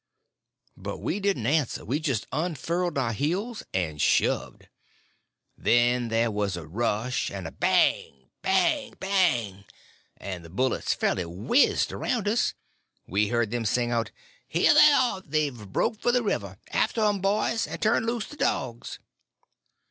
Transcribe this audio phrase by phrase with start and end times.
[0.75, 4.67] But we didn't answer; we just unfurled our heels and shoved.
[5.55, 9.63] Then there was a rush, and a bang, bang, bang!
[10.17, 12.55] and the bullets fairly whizzed around us!
[13.05, 14.09] We heard them sing out:
[14.47, 15.21] "Here they are!
[15.21, 16.57] They've broke for the river!
[16.71, 18.97] After 'em, boys, and turn loose the dogs!"